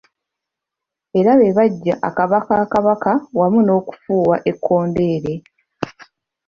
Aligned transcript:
Era 1.19 1.31
be 1.39 1.47
baggya 1.57 1.93
akaba 2.07 2.37
ka 2.47 2.57
Kabaka 2.73 3.11
wamu 3.39 3.59
n'okufuuwa 3.63 4.37
ekkondeere. 4.51 5.33